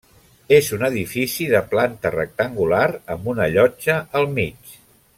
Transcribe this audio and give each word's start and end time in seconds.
És 0.55 0.69
un 0.77 0.85
edifici 0.87 1.47
de 1.51 1.61
planta 1.75 2.13
rectangular, 2.15 2.83
amb 3.17 3.31
una 3.37 3.49
llotja 3.59 4.03
al 4.23 4.31
mig. 4.39 4.79